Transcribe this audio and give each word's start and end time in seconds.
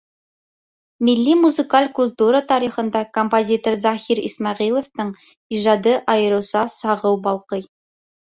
Милли 1.07 1.33
музыкаль 1.41 1.89
культура 1.97 2.39
тарихында 2.51 3.01
композитор 3.17 3.77
Заһир 3.83 4.23
Исмәғилевтең 4.29 5.13
ижады 5.57 5.95
айырыуса 6.15 6.65
сағыу 6.77 7.21
балҡый. 7.29 7.65